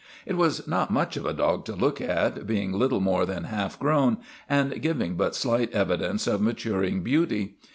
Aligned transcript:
It 0.25 0.33
was 0.35 0.67
not 0.67 0.89
much 0.89 1.15
of 1.15 1.27
a 1.27 1.31
dog 1.31 1.63
to 1.65 1.75
look 1.75 2.01
at, 2.01 2.47
being 2.47 2.71
little 2.73 2.99
more 3.01 3.23
than 3.23 3.43
half 3.43 3.77
grown 3.77 4.17
and 4.49 4.81
giving 4.81 5.13
but 5.13 5.35
slight 5.35 5.71
evidence 5.73 6.25
of 6.25 6.41
maturing 6.41 7.03
beauty. 7.03 7.57